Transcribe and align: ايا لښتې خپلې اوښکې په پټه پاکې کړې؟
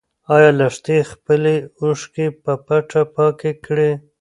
ايا 0.33 0.49
لښتې 0.59 0.97
خپلې 1.11 1.55
اوښکې 1.81 2.27
په 2.43 2.53
پټه 2.65 3.01
پاکې 3.15 3.51
کړې؟ 3.65 3.91